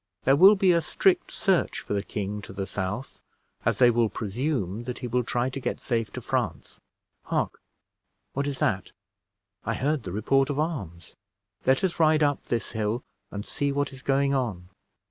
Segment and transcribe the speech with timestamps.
[0.23, 3.21] There will be a strict search for the king to the south,
[3.63, 6.79] as they will presume that he will try to get safe to France.
[7.25, 7.61] Hark!
[8.33, 8.93] what is that?
[9.63, 11.13] I heard the report of arms.
[11.67, 14.69] Let us ride up this hill and see what is going on."